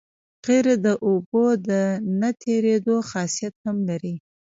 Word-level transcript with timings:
قیر 0.45 0.65
د 0.85 0.87
اوبو 1.07 1.45
د 1.67 1.69
نه 2.19 2.29
تېرېدو 2.43 2.95
خاصیت 3.09 3.53
هم 3.65 3.77
لري 3.89 4.15